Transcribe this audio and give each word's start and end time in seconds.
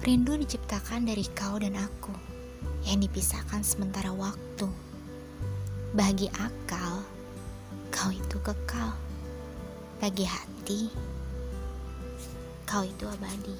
Rindu 0.00 0.32
diciptakan 0.32 1.04
dari 1.04 1.28
kau 1.36 1.60
dan 1.60 1.76
aku 1.76 2.16
yang 2.88 3.04
dipisahkan 3.04 3.60
sementara 3.60 4.08
waktu. 4.08 4.64
Bagi 5.92 6.24
akal, 6.40 7.04
kau 7.92 8.08
itu 8.08 8.40
kekal. 8.40 8.96
Bagi 10.00 10.24
hati, 10.24 10.88
kau 12.64 12.80
itu 12.80 13.04
abadi. 13.04 13.52